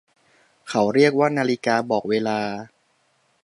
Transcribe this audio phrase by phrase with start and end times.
[0.69, 2.39] เขาเรียกว่านาฬิกาบอกเวลา